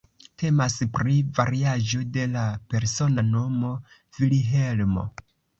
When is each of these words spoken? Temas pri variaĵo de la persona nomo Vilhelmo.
Temas 0.43 0.77
pri 0.95 1.17
variaĵo 1.39 2.01
de 2.17 2.25
la 2.37 2.47
persona 2.75 3.27
nomo 3.29 3.73
Vilhelmo. 4.21 5.09